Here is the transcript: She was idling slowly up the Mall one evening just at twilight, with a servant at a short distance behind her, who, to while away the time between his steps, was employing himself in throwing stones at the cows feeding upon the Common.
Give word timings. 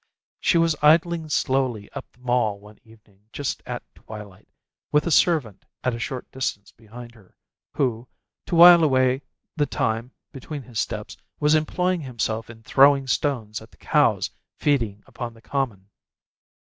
She 0.39 0.57
was 0.57 0.75
idling 0.81 1.29
slowly 1.29 1.87
up 1.91 2.11
the 2.11 2.21
Mall 2.21 2.59
one 2.59 2.79
evening 2.83 3.27
just 3.31 3.61
at 3.67 3.83
twilight, 3.93 4.47
with 4.91 5.05
a 5.05 5.11
servant 5.11 5.63
at 5.83 5.93
a 5.93 5.99
short 5.99 6.31
distance 6.31 6.71
behind 6.71 7.13
her, 7.13 7.35
who, 7.73 8.07
to 8.47 8.55
while 8.55 8.83
away 8.83 9.21
the 9.55 9.67
time 9.67 10.11
between 10.31 10.63
his 10.63 10.79
steps, 10.79 11.17
was 11.39 11.53
employing 11.53 12.01
himself 12.01 12.49
in 12.49 12.63
throwing 12.63 13.05
stones 13.05 13.61
at 13.61 13.69
the 13.69 13.77
cows 13.77 14.31
feeding 14.57 15.03
upon 15.05 15.35
the 15.35 15.41
Common. 15.43 15.87